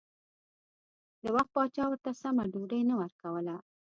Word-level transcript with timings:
د 1.23 1.25
وخت 1.35 1.49
پاچا 1.55 1.83
ورته 1.89 2.11
سمه 2.21 2.43
ډوډۍ 2.51 2.81
نه 2.89 2.95
ورکوله. 3.01 3.55